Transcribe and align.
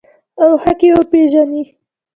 او 0.41 0.49
حق 0.63 0.79
یې 0.85 0.91
وپیژني. 0.97 1.63